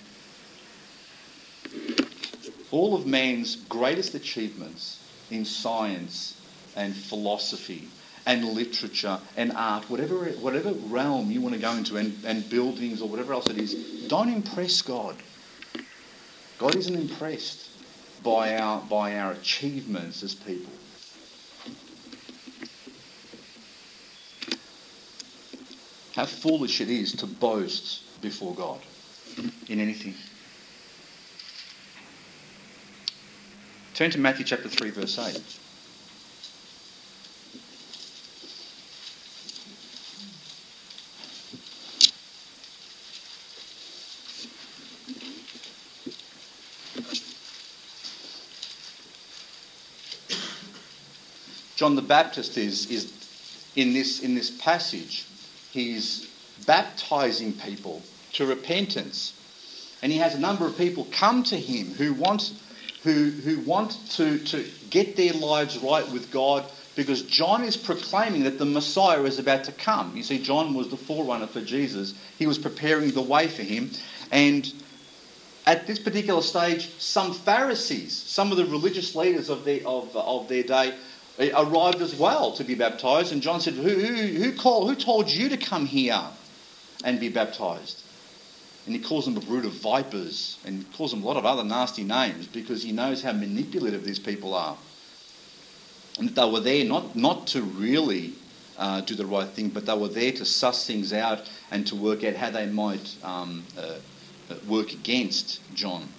[2.72, 5.00] All of man's greatest achievements
[5.32, 6.40] in science
[6.76, 7.88] and philosophy
[8.26, 13.02] and literature and art, whatever, whatever realm you want to go into, and, and buildings
[13.02, 15.16] or whatever else it is, don't impress God.
[16.58, 17.70] God isn't impressed
[18.24, 20.72] by our, by our achievements as people.
[26.16, 28.80] How foolish it is to boast before God
[29.68, 30.14] in anything.
[33.96, 35.42] Turn to Matthew chapter 3, verse 8.
[51.76, 53.12] John the Baptist is, is
[53.76, 55.26] in, this, in this passage,
[55.74, 56.30] he's
[56.66, 58.02] baptizing people
[58.34, 59.34] to repentance.
[60.02, 62.54] And he has a number of people come to him who want,
[63.04, 68.44] who, who want to, to get their lives right with God because John is proclaiming
[68.44, 70.16] that the Messiah is about to come.
[70.16, 73.90] You see, John was the forerunner for Jesus, he was preparing the way for him.
[74.32, 74.72] And
[75.66, 80.48] at this particular stage, some Pharisees, some of the religious leaders of, the, of, of
[80.48, 80.94] their day,
[81.40, 83.32] arrived as well to be baptized.
[83.32, 86.22] And John said, who, who, who, called, who told you to come here
[87.04, 88.04] and be baptized?
[88.86, 91.64] And he calls them a brood of vipers and calls them a lot of other
[91.64, 94.78] nasty names because he knows how manipulative these people are.
[96.20, 98.34] And that they were there not, not to really
[98.78, 101.96] uh, do the right thing, but they were there to suss things out and to
[101.96, 103.96] work out how they might um, uh,
[104.68, 106.10] work against John.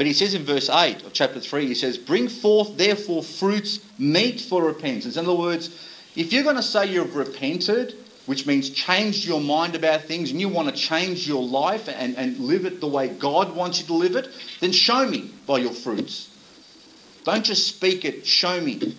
[0.00, 3.80] But he says in verse 8 of chapter 3, he says, Bring forth therefore fruits
[3.98, 5.18] meet for repentance.
[5.18, 5.78] In other words,
[6.16, 10.40] if you're going to say you've repented, which means changed your mind about things and
[10.40, 13.86] you want to change your life and, and live it the way God wants you
[13.88, 14.28] to live it,
[14.60, 16.30] then show me by your fruits.
[17.24, 18.96] Don't just speak it, show me.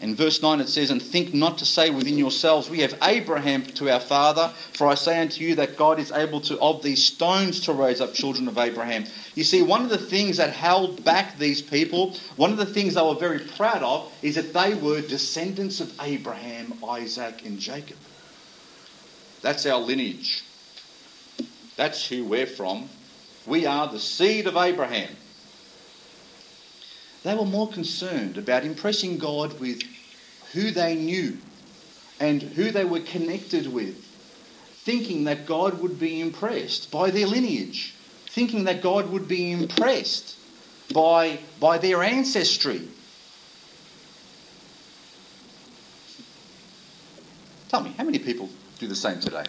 [0.00, 3.64] In verse 9 it says, And think not to say within yourselves, We have Abraham
[3.64, 7.04] to our father, for I say unto you that God is able to of these
[7.04, 9.06] stones to raise up children of Abraham.
[9.34, 12.94] You see, one of the things that held back these people, one of the things
[12.94, 17.96] they were very proud of, is that they were descendants of Abraham, Isaac, and Jacob.
[19.42, 20.44] That's our lineage.
[21.76, 22.88] That's who we're from.
[23.46, 25.10] We are the seed of Abraham.
[27.24, 29.82] They were more concerned about impressing God with
[30.52, 31.38] who they knew
[32.20, 33.96] and who they were connected with,
[34.84, 37.94] thinking that God would be impressed by their lineage,
[38.26, 40.36] thinking that God would be impressed
[40.92, 42.88] by, by their ancestry.
[47.68, 49.44] Tell me, how many people do the same today?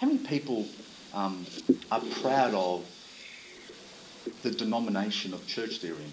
[0.00, 0.66] How many people
[1.12, 1.46] um,
[1.90, 2.84] are proud of
[4.42, 6.12] the denomination of church they're in.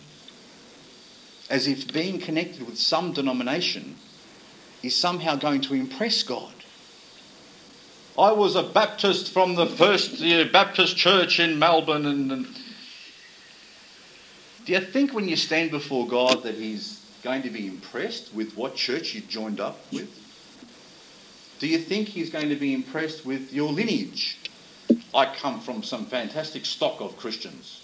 [1.49, 3.95] As if being connected with some denomination
[4.83, 6.53] is somehow going to impress God.
[8.17, 12.05] I was a Baptist from the first Baptist church in Melbourne.
[12.05, 12.47] And, and
[14.65, 18.55] do you think when you stand before God that He's going to be impressed with
[18.55, 20.09] what church you joined up with?
[21.59, 24.37] Do you think He's going to be impressed with your lineage?
[25.13, 27.78] I come from some fantastic stock of Christians.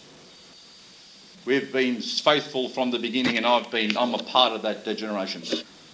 [1.45, 5.43] We've been faithful from the beginning, and I've been, I'm a part of that generation.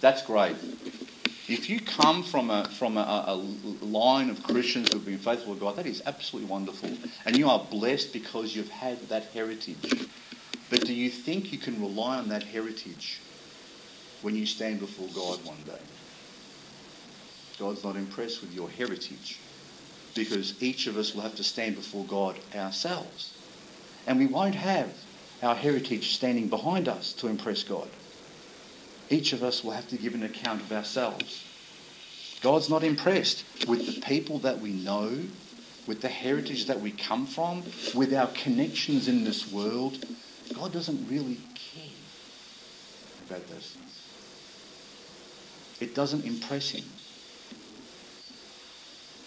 [0.00, 0.56] That's great.
[1.46, 3.34] If you come from a, from a, a
[3.84, 6.90] line of Christians who've been faithful to God, that is absolutely wonderful.
[7.26, 10.08] And you are blessed because you've had that heritage.
[10.70, 13.20] But do you think you can rely on that heritage
[14.22, 15.82] when you stand before God one day?
[17.58, 19.38] God's not impressed with your heritage
[20.14, 23.34] because each of us will have to stand before God ourselves.
[24.06, 24.94] And we won't have
[25.42, 27.88] our heritage standing behind us to impress God.
[29.10, 31.44] Each of us will have to give an account of ourselves.
[32.40, 35.18] God's not impressed with the people that we know,
[35.86, 37.62] with the heritage that we come from,
[37.94, 40.04] with our connections in this world.
[40.54, 41.84] God doesn't really care
[43.28, 44.02] about those things.
[45.80, 46.84] It doesn't impress him.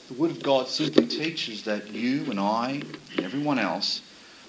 [0.07, 2.83] The Word of God simply teaches that you and I
[3.15, 4.01] and everyone else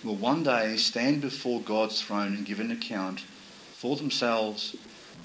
[0.07, 3.21] will one day stand before God's throne and give an account
[3.75, 4.77] for themselves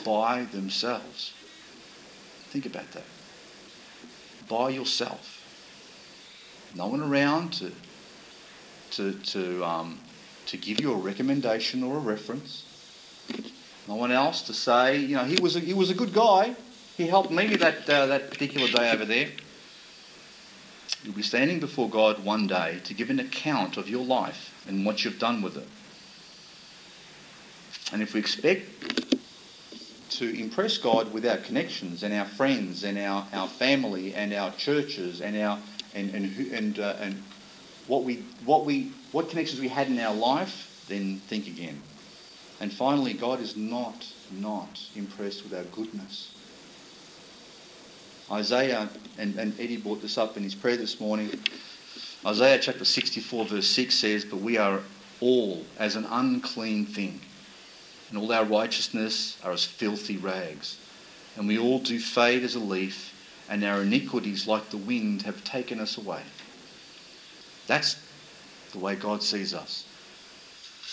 [0.04, 1.34] by themselves.
[2.50, 3.06] Think about that.
[4.50, 5.38] By yourself.
[6.76, 7.72] No one around to,
[8.92, 10.00] to, to, um,
[10.48, 12.66] to give you a recommendation or a reference.
[13.88, 16.56] No one else to say, you know, he was a, he was a good guy.
[16.98, 19.30] He helped me that, uh, that particular day over there.
[21.04, 24.86] You'll be standing before God one day to give an account of your life and
[24.86, 25.68] what you've done with it.
[27.92, 29.12] And if we expect
[30.12, 34.52] to impress God with our connections and our friends and our, our family and our
[34.52, 35.58] churches and our
[35.94, 37.24] and and and, uh, and
[37.88, 41.82] what we what we what connections we had in our life, then think again.
[42.60, 46.36] And finally, God is not not impressed with our goodness.
[48.32, 51.30] Isaiah, and, and Eddie brought this up in his prayer this morning.
[52.26, 54.80] Isaiah chapter 64, verse 6 says, But we are
[55.20, 57.20] all as an unclean thing,
[58.10, 60.78] and all our righteousness are as filthy rags.
[61.36, 63.14] And we all do fade as a leaf,
[63.50, 66.22] and our iniquities, like the wind, have taken us away.
[67.68, 67.98] That's
[68.72, 69.86] the way God sees us.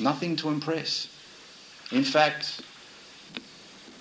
[0.00, 1.08] Nothing to impress.
[1.92, 2.62] In fact,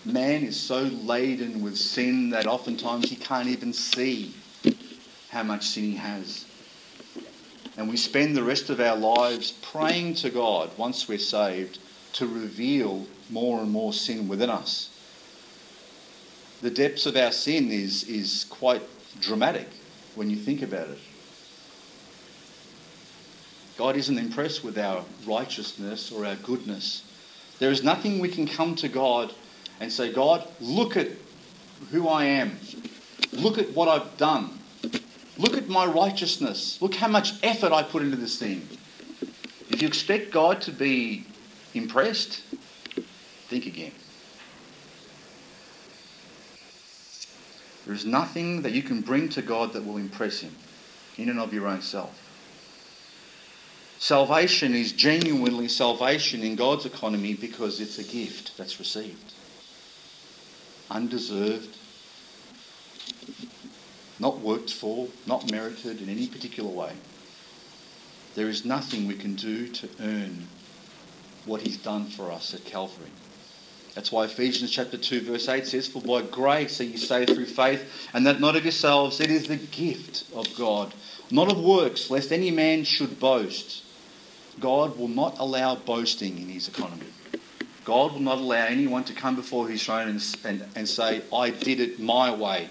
[0.07, 4.33] man is so laden with sin that oftentimes he can't even see
[5.29, 6.45] how much sin he has.
[7.77, 11.79] And we spend the rest of our lives praying to God once we're saved
[12.13, 14.89] to reveal more and more sin within us.
[16.61, 18.81] The depths of our sin is, is quite
[19.19, 19.67] dramatic
[20.15, 20.97] when you think about it.
[23.77, 27.03] God isn't impressed with our righteousness or our goodness.
[27.59, 29.33] There is nothing we can come to God
[29.79, 31.09] and say, God, look at
[31.91, 32.57] who I am.
[33.31, 34.59] Look at what I've done.
[35.37, 36.81] Look at my righteousness.
[36.81, 38.67] Look how much effort I put into this thing.
[39.69, 41.25] If you expect God to be
[41.73, 42.41] impressed,
[43.47, 43.91] think again.
[47.85, 50.55] There is nothing that you can bring to God that will impress Him
[51.17, 52.23] in and of your own self.
[53.99, 59.33] Salvation is genuinely salvation in God's economy because it's a gift that's received
[60.89, 61.77] undeserved,
[64.19, 66.93] not worked for, not merited in any particular way.
[68.35, 70.47] There is nothing we can do to earn
[71.45, 73.09] what he's done for us at Calvary.
[73.95, 77.47] That's why Ephesians chapter 2 verse 8 says, For by grace are you saved through
[77.47, 80.93] faith, and that not of yourselves, it is the gift of God,
[81.31, 83.83] not of works, lest any man should boast.
[84.59, 87.07] God will not allow boasting in his economy.
[87.87, 91.51] God will not allow anyone to come before his throne and, and, and say, I
[91.51, 92.69] did it my way.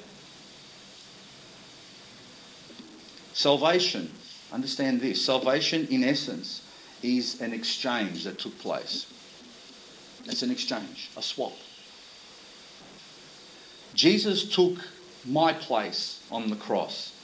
[3.33, 4.11] Salvation,
[4.52, 6.61] understand this salvation, in essence,
[7.02, 9.07] is an exchange that took place.
[10.26, 11.55] It's an exchange, a swap.
[13.94, 14.76] Jesus took
[15.24, 17.14] my place on the cross.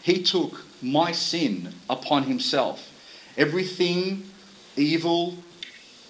[0.00, 2.88] He took my sin upon himself.
[3.36, 4.30] Everything
[4.76, 5.34] evil,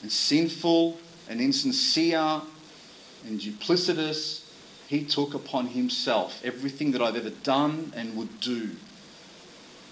[0.05, 0.99] and sinful
[1.31, 2.43] and insincere
[3.27, 4.45] and duplicitous,
[4.87, 8.73] he took upon himself everything that I've ever done and would do.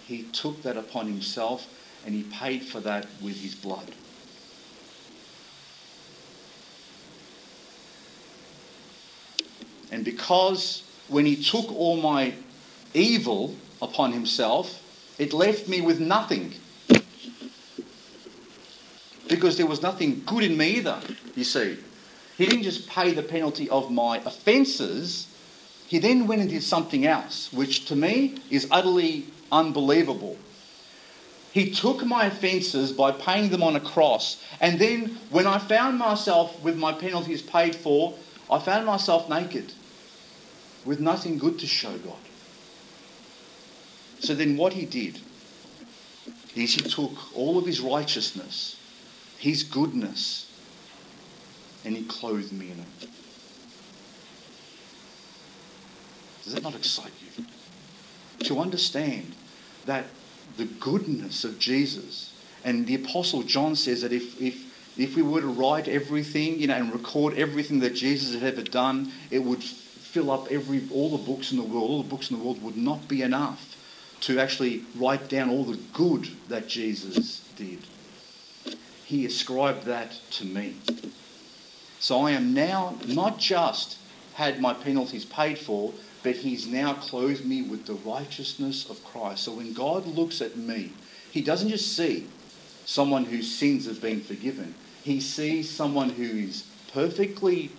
[0.06, 1.66] He took that upon himself
[2.04, 3.90] and he paid for that with his blood.
[9.90, 12.34] And because when he took all my
[12.92, 14.78] evil upon himself,
[15.18, 16.52] it left me with nothing
[19.32, 21.00] because there was nothing good in me either,
[21.34, 21.78] you see.
[22.36, 25.26] He didn't just pay the penalty of my offences,
[25.86, 30.36] he then went and did something else, which to me is utterly unbelievable.
[31.50, 35.98] He took my offences by paying them on a cross, and then when I found
[35.98, 38.14] myself with my penalties paid for,
[38.50, 39.72] I found myself naked
[40.84, 42.16] with nothing good to show God.
[44.20, 45.20] So then, what he did
[46.54, 48.76] is he took all of his righteousness
[49.42, 50.48] his goodness,
[51.84, 53.08] and He clothed me in it.
[56.44, 57.44] Does that not excite you?
[58.44, 59.34] To understand
[59.86, 60.04] that
[60.56, 62.32] the goodness of Jesus,
[62.64, 66.68] and the Apostle John says that if, if, if we were to write everything, you
[66.68, 71.10] know, and record everything that Jesus had ever done, it would fill up every all
[71.10, 71.90] the books in the world.
[71.90, 73.76] All the books in the world would not be enough
[74.20, 77.80] to actually write down all the good that Jesus did
[79.12, 80.74] he ascribed that to me.
[82.00, 83.98] So I am now not just
[84.32, 85.92] had my penalties paid for,
[86.22, 89.44] but he's now clothed me with the righteousness of Christ.
[89.44, 90.92] So when God looks at me,
[91.30, 92.26] he doesn't just see
[92.86, 97.70] someone whose sins have been forgiven, he sees someone who is perfectly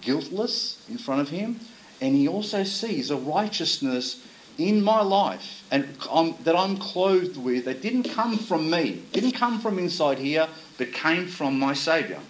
[0.00, 1.60] guiltless in front of him,
[2.00, 4.24] and he also sees a righteousness
[4.58, 9.32] in my life and I'm, that I'm clothed with that didn't come from me, didn't
[9.32, 12.20] come from inside here, but came from my Saviour.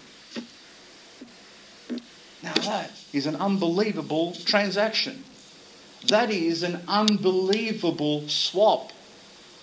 [2.43, 5.25] Now that is an unbelievable transaction.
[6.07, 8.93] That is an unbelievable swap.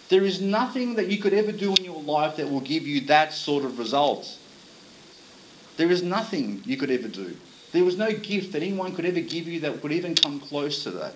[0.09, 3.01] There is nothing that you could ever do in your life that will give you
[3.01, 4.37] that sort of result.
[5.77, 7.35] There is nothing you could ever do.
[7.71, 10.83] There was no gift that anyone could ever give you that would even come close
[10.83, 11.15] to that.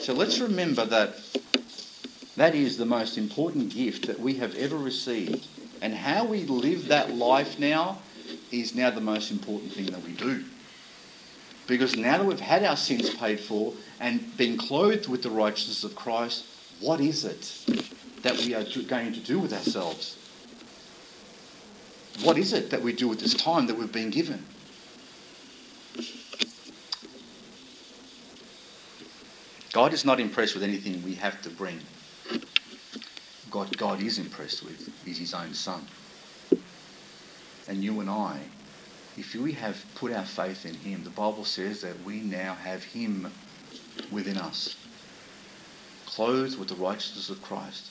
[0.00, 1.16] So let's remember that
[2.36, 5.46] that is the most important gift that we have ever received.
[5.80, 7.98] And how we live that life now
[8.50, 10.44] is now the most important thing that we do.
[11.66, 15.84] Because now that we've had our sins paid for and been clothed with the righteousness
[15.84, 16.44] of Christ,
[16.80, 17.64] what is it
[18.22, 20.18] that we are going to do with ourselves?
[22.22, 24.44] What is it that we do with this time that we've been given?
[29.72, 31.80] God is not impressed with anything we have to bring.
[33.50, 35.86] God, God is impressed with is his own son.
[37.66, 38.40] And you and I,
[39.16, 42.84] if we have put our faith in him, the Bible says that we now have
[42.84, 43.32] him
[44.10, 44.76] within us,
[46.06, 47.86] clothed with the righteousness of Christ.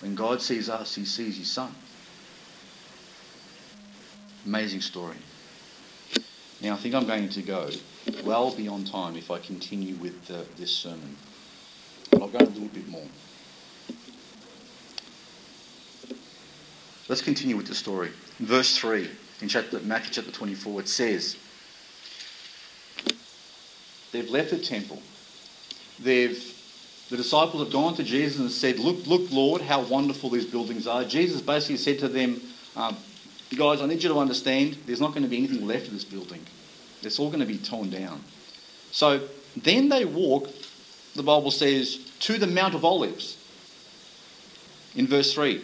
[0.00, 1.74] When God sees us, he sees his son.
[4.46, 5.16] Amazing story.
[6.60, 7.70] Now, I think I'm going to go
[8.24, 11.16] well beyond time if I continue with uh, this sermon.
[12.10, 13.06] But I'll go a little bit more.
[17.08, 18.10] Let's continue with the story.
[18.38, 19.08] In verse 3,
[19.40, 21.36] in chapter, Matthew chapter 24, it says,
[24.12, 25.02] They've left the temple.
[25.98, 26.38] They've,
[27.10, 30.86] the disciples have gone to Jesus and said, Look, look, Lord, how wonderful these buildings
[30.86, 31.04] are.
[31.04, 32.40] Jesus basically said to them,
[32.76, 32.96] um,
[33.56, 36.04] Guys, I need you to understand there's not going to be anything left of this
[36.04, 36.44] building.
[37.02, 38.22] It's all going to be torn down.
[38.90, 40.48] So then they walk,
[41.14, 43.36] the Bible says, to the Mount of Olives
[44.96, 45.62] in verse 3.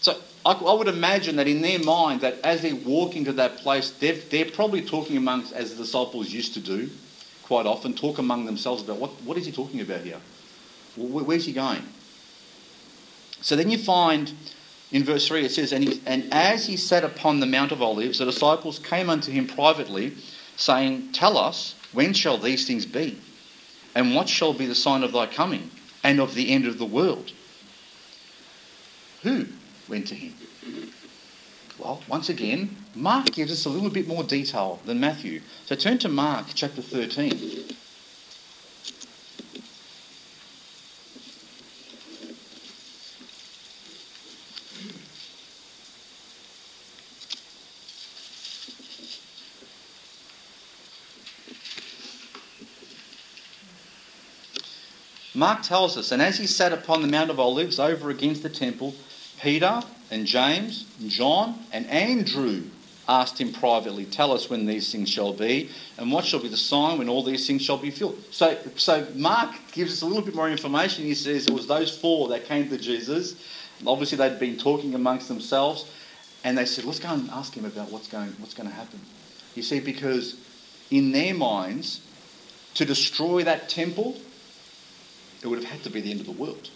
[0.00, 3.58] So I, I would imagine that in their mind, that as they're walking to that
[3.58, 6.90] place, they're, they're probably talking amongst, as the disciples used to do
[7.42, 10.20] quite often, talk among themselves about what, what is he talking about here?
[10.96, 11.82] Where's he going?
[13.40, 14.32] So then you find
[14.92, 17.82] in verse 3 it says, and, he, and as he sat upon the Mount of
[17.82, 20.14] Olives, the disciples came unto him privately,
[20.56, 23.18] saying, Tell us, when shall these things be?
[23.94, 25.70] And what shall be the sign of thy coming
[26.04, 27.32] and of the end of the world?
[29.22, 29.46] Who
[29.88, 30.34] went to him?
[31.78, 35.40] Well, once again, Mark gives us a little bit more detail than Matthew.
[35.66, 37.76] So turn to Mark chapter 13.
[55.36, 58.48] Mark tells us, and as he sat upon the Mount of Olives over against the
[58.48, 58.94] temple,
[59.38, 62.62] Peter and James and John and Andrew
[63.06, 65.68] asked him privately, Tell us when these things shall be,
[65.98, 68.18] and what shall be the sign when all these things shall be filled.
[68.30, 71.04] So, so Mark gives us a little bit more information.
[71.04, 73.36] He says it was those four that came to Jesus.
[73.86, 75.90] Obviously, they'd been talking amongst themselves,
[76.44, 79.00] and they said, Let's go and ask him about what's going, what's going to happen.
[79.54, 80.40] You see, because
[80.90, 82.00] in their minds,
[82.72, 84.16] to destroy that temple
[85.42, 86.70] it would have had to be the end of the world.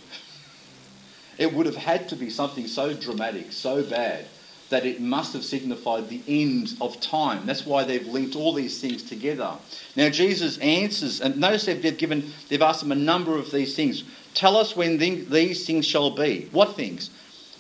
[1.39, 4.27] It would have had to be something so dramatic, so bad,
[4.69, 7.47] that it must have signified the end of time.
[7.47, 9.55] That's why they've linked all these things together.
[9.97, 14.05] Now Jesus answers, and notice they've given, they've asked him a number of these things.
[14.35, 16.49] Tell us when these things shall be.
[16.53, 17.11] What things?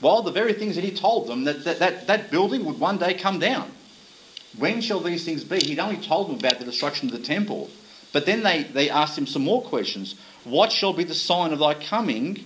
[0.01, 2.98] Well, the very things that he told them that that, that, that building would one
[2.98, 3.70] day come down.
[4.59, 5.61] When shall these things be?
[5.61, 7.70] He'd only told them about the destruction of the temple.
[8.13, 10.17] But then they, they asked him some more questions.
[10.45, 12.45] What shall be the sign of thy coming?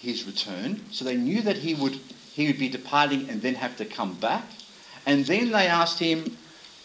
[0.00, 0.80] His return.
[0.90, 1.94] So they knew that he would,
[2.34, 4.44] he would be departing and then have to come back.
[5.04, 6.36] And then they asked him,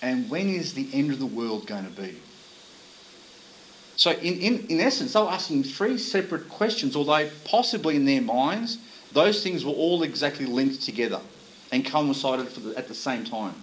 [0.01, 2.17] and when is the end of the world going to be?
[3.95, 8.21] So, in, in, in essence, they were asking three separate questions, although possibly in their
[8.21, 8.77] minds,
[9.11, 11.19] those things were all exactly linked together
[11.71, 13.55] and coincided the, at the same time.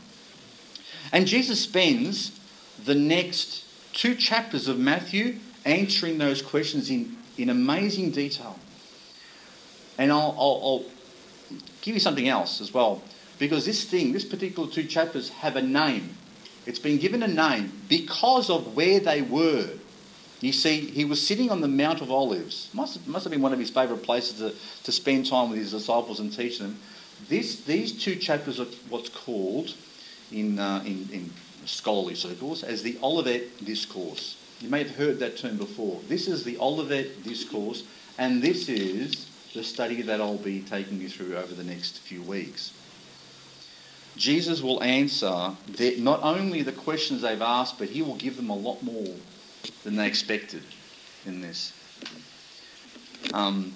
[1.12, 2.38] And Jesus spends
[2.84, 3.64] the next
[3.94, 8.58] two chapters of Matthew answering those questions in, in amazing detail.
[9.96, 10.84] And I'll, I'll, I'll
[11.80, 13.02] give you something else as well,
[13.38, 16.16] because this thing, this particular two chapters have a name.
[16.66, 19.70] It's been given a name because of where they were.
[20.40, 22.68] You see, he was sitting on the Mount of Olives.
[22.74, 25.70] Must must have been one of his favourite places to, to spend time with his
[25.70, 26.78] disciples and teach them.
[27.28, 29.74] This, these two chapters are what's called
[30.32, 31.30] in, uh, in, in
[31.66, 34.36] scholarly circles as the Olivet Discourse.
[34.60, 36.00] You may have heard that term before.
[36.08, 37.84] This is the Olivet Discourse,
[38.18, 42.22] and this is the study that I'll be taking you through over the next few
[42.22, 42.72] weeks.
[44.16, 45.56] Jesus will answer
[45.98, 49.14] not only the questions they've asked, but he will give them a lot more
[49.82, 50.62] than they expected
[51.26, 51.72] in this.
[53.32, 53.74] Um,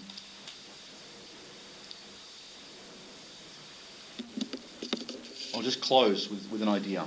[5.55, 7.07] I'll just close with, with an idea.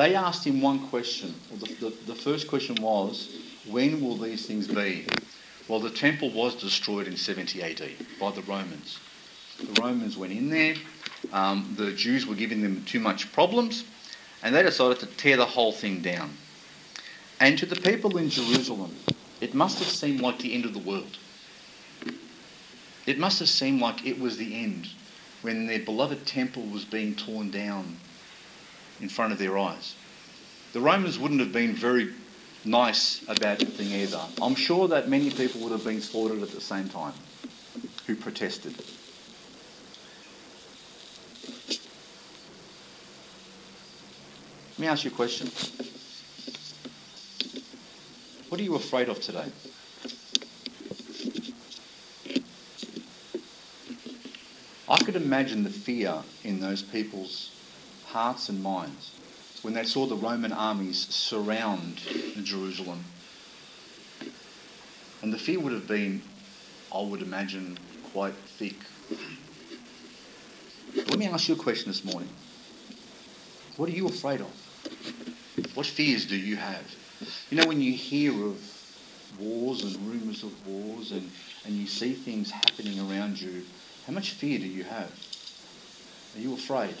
[0.00, 1.34] They asked him one question.
[1.58, 3.36] The, the, the first question was,
[3.68, 5.06] when will these things be?
[5.68, 7.82] Well, the temple was destroyed in 70 AD
[8.18, 8.98] by the Romans.
[9.58, 10.76] The Romans went in there,
[11.34, 13.84] um, the Jews were giving them too much problems,
[14.42, 16.30] and they decided to tear the whole thing down.
[17.38, 18.96] And to the people in Jerusalem,
[19.42, 21.18] it must have seemed like the end of the world.
[23.04, 24.88] It must have seemed like it was the end
[25.42, 27.98] when their beloved temple was being torn down
[29.00, 29.94] in front of their eyes.
[30.72, 32.10] The Romans wouldn't have been very
[32.64, 34.20] nice about the thing either.
[34.40, 37.14] I'm sure that many people would have been slaughtered at the same time
[38.06, 38.74] who protested.
[44.70, 45.48] Let me ask you a question.
[48.48, 49.44] What are you afraid of today?
[54.88, 57.52] I could imagine the fear in those people's
[58.12, 59.12] hearts and minds
[59.62, 62.00] when they saw the Roman armies surround
[62.42, 63.04] Jerusalem.
[65.22, 66.22] And the fear would have been,
[66.94, 67.78] I would imagine,
[68.12, 68.76] quite thick.
[70.94, 72.30] Let me ask you a question this morning.
[73.76, 74.52] What are you afraid of?
[75.74, 76.84] What fears do you have?
[77.50, 78.58] You know, when you hear of
[79.38, 81.30] wars and rumours of wars and,
[81.64, 83.62] and you see things happening around you,
[84.06, 85.12] how much fear do you have?
[86.36, 86.94] Are you afraid?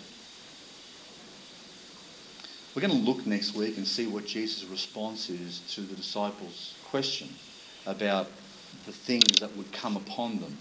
[2.74, 6.74] We're going to look next week and see what Jesus' response is to the disciples'
[6.84, 7.28] question
[7.84, 8.28] about
[8.86, 10.56] the things that would come upon them.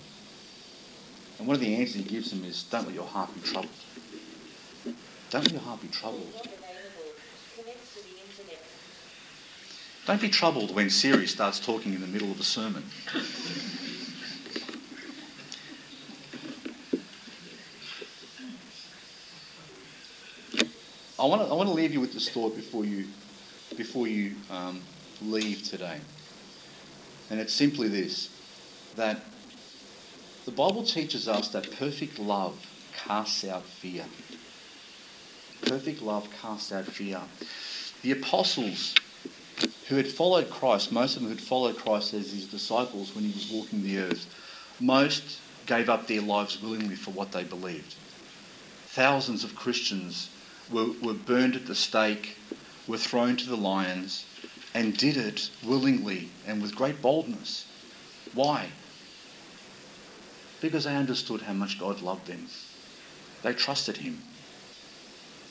[1.38, 3.70] And one of the answers he gives them is don't let your heart be troubled.
[5.30, 6.34] Don't let your heart be troubled.
[10.07, 12.84] Don't be troubled when Siri starts talking in the middle of a sermon.
[21.20, 23.06] I want to I want to leave you with this thought before you
[23.76, 24.82] before you um,
[25.22, 26.00] leave today,
[27.30, 28.30] and it's simply this:
[28.96, 29.20] that
[30.46, 32.66] the Bible teaches us that perfect love
[32.96, 34.06] casts out fear.
[35.64, 37.20] Perfect love casts out fear.
[38.02, 38.96] The apostles
[39.90, 43.34] who had followed Christ, most of them had followed Christ as his disciples when he
[43.34, 44.26] was walking the earth,
[44.80, 47.96] most gave up their lives willingly for what they believed.
[48.86, 50.30] Thousands of Christians
[50.72, 52.38] were, were burned at the stake,
[52.88, 54.26] were thrown to the lions,
[54.74, 57.66] and did it willingly and with great boldness.
[58.34, 58.70] Why?
[60.62, 62.48] Because they understood how much God loved them.
[63.42, 64.22] They trusted Him.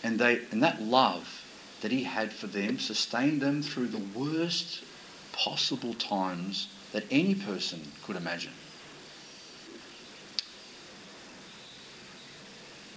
[0.04, 1.42] And, they, and that love
[1.80, 4.82] that He had for them sustained them through the worst
[5.32, 8.52] possible times that any person could imagine.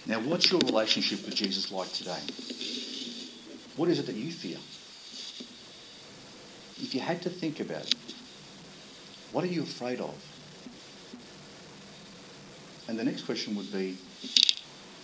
[0.08, 2.20] Now, what's your relationship with Jesus like today?
[3.76, 4.58] What is it that you fear?
[6.82, 7.96] If you had to think about it,
[9.32, 10.16] what are you afraid of?
[12.88, 13.98] And the next question would be,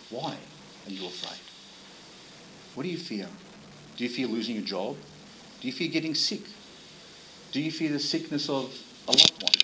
[0.10, 0.36] why
[0.86, 1.40] are you afraid?
[2.74, 3.28] What do you fear?
[3.96, 4.98] Do you fear losing your job?
[5.62, 6.42] Do you fear getting sick?
[7.52, 8.76] Do you fear the sickness of
[9.08, 9.57] a loved one?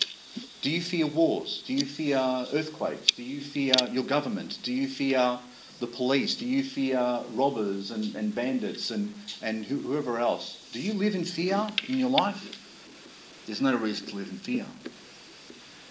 [0.64, 1.61] Do you fear wars?
[1.68, 2.18] Do you fear
[2.53, 3.07] earthquakes?
[3.07, 4.59] Do you fear your government?
[4.64, 5.38] Do you fear
[5.82, 6.36] the police?
[6.36, 10.66] Do you fear robbers and, and bandits and, and whoever else?
[10.72, 12.57] Do you live in fear in your life?
[13.45, 14.66] There's no reason to live in fear.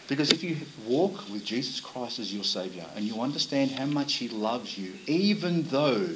[0.09, 0.57] Because if you
[0.87, 4.95] walk with Jesus Christ as your Saviour and you understand how much He loves you,
[5.07, 6.09] even though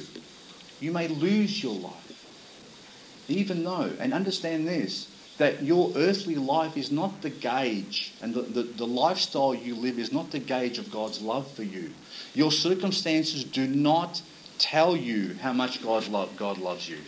[0.80, 6.90] you may lose your life, even though, and understand this, that your earthly life is
[6.90, 10.90] not the gauge, and the, the, the, lifestyle you live is not the gauge of
[10.90, 11.92] God's love for you.
[12.34, 14.22] Your circumstances do not
[14.58, 16.98] tell you how much God, lo- God loves you.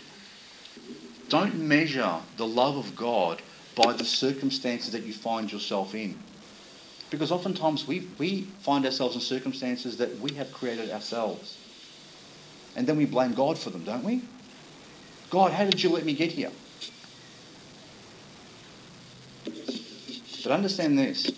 [1.28, 3.40] Don't measure the love of God
[3.74, 6.18] by the circumstances that you find yourself in.
[7.10, 11.56] Because oftentimes we, we find ourselves in circumstances that we have created ourselves.
[12.76, 14.22] And then we blame God for them, don't we?
[15.30, 16.50] God, how did you let me get here?
[19.45, 21.30] But understand this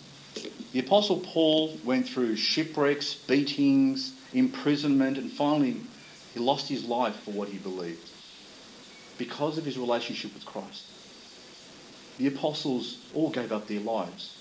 [0.73, 5.77] the Apostle Paul went through shipwrecks, beatings, imprisonment, and finally
[6.35, 8.09] He lost his life for what he believed
[9.19, 10.85] because of his relationship with Christ.
[12.19, 14.37] The apostles all gave up their lives.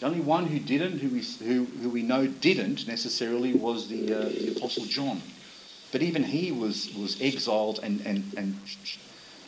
[0.00, 4.14] The only one who didn't, who we, who, who we know didn't necessarily, was the,
[4.14, 5.22] uh, the apostle John.
[5.90, 8.58] But even he was, was exiled and, and, and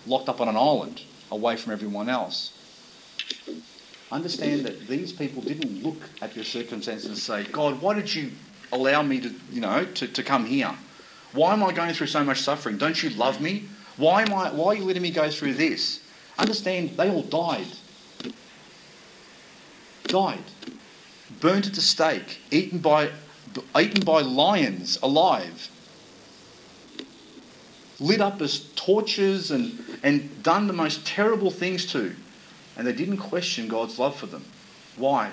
[0.07, 2.53] locked up on an island away from everyone else.
[4.13, 8.33] Understand that these people didn't look at your circumstances and say, God, why did you
[8.73, 10.75] allow me to, you know, to, to come here?
[11.33, 12.77] Why am I going through so much suffering?
[12.77, 13.65] Don't you love me?
[13.97, 16.03] Why, am I, why are you letting me go through this?
[16.39, 17.67] Understand, they all died.
[20.05, 20.45] Died.
[21.39, 23.11] Burnt at the stake, eaten by,
[23.79, 25.71] eaten by lions alive
[28.01, 32.17] lit up as torches and, and done the most terrible things to.
[32.77, 34.45] And they didn't question God's love for them.
[34.97, 35.31] Why?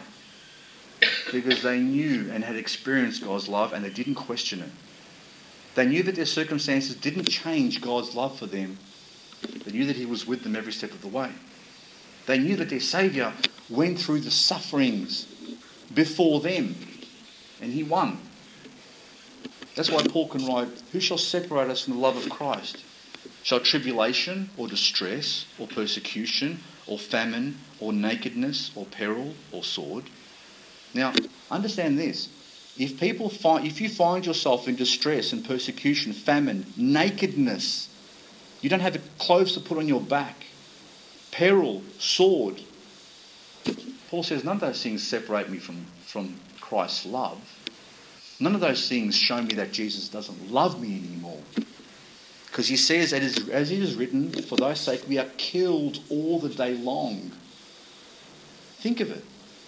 [1.32, 4.70] Because they knew and had experienced God's love and they didn't question it.
[5.76, 8.80] They knew that their circumstances didn't change God's love for them.
[9.66, 11.32] They knew that He was with them every step of the way.
[12.26, 13.34] They knew that their Saviour
[13.70, 15.28] went through the sufferings
[15.94, 16.76] before them
[17.62, 18.20] and He won.
[19.76, 22.84] That's why Paul can write, Who shall separate us from the love of Christ?
[23.44, 30.06] Shall tribulation or distress or persecution or famine or nakedness or peril or sword?
[30.94, 31.14] Now,
[31.52, 32.30] understand this.
[32.78, 37.90] If people find if you find yourself in distress and persecution, famine, nakedness,
[38.62, 40.36] you don't have clothes to put on your back,
[41.32, 42.62] peril, sword.
[44.10, 47.40] Paul says none of those things separate me from, from Christ's love.
[48.40, 51.42] None of those things show me that Jesus doesn't love me anymore.
[52.48, 56.00] Because he says, it is, as it is written, for thy sake we are killed
[56.10, 57.32] all the day long.
[58.78, 59.24] Think of it.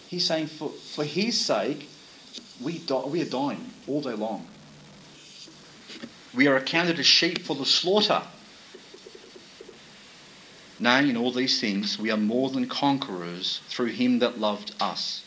[0.07, 1.87] He's saying, for, for his sake,
[2.61, 4.47] we, die, we are dying all day long.
[6.33, 8.23] We are accounted as sheep for the slaughter.
[10.79, 15.23] Nay, in all these things, we are more than conquerors through him that loved us.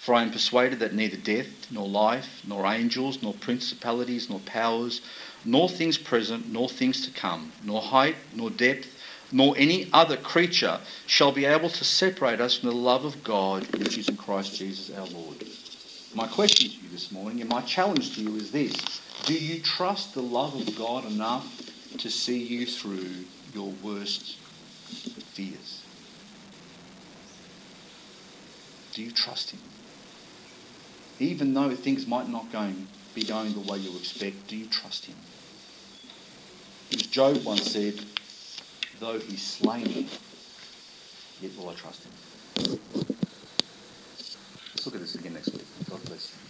[0.00, 5.00] For I am persuaded that neither death, nor life, nor angels, nor principalities, nor powers,
[5.44, 8.88] nor things present, nor things to come, nor height, nor depth,
[9.30, 13.66] nor any other creature shall be able to separate us from the love of God
[13.76, 15.44] which is in Christ Jesus our Lord.
[16.14, 18.74] My question to you this morning and my challenge to you is this
[19.24, 21.46] Do you trust the love of God enough
[21.98, 24.36] to see you through your worst
[25.34, 25.82] fears?
[28.94, 29.60] Do you trust Him?
[31.20, 35.06] Even though things might not going, be going the way you expect, do you trust
[35.06, 35.16] him?
[36.92, 37.94] As Job once said,
[39.00, 40.06] though he slay me,
[41.40, 42.12] yet will I trust him.
[44.72, 45.66] Let's look at this again next week.
[45.90, 46.47] God bless you.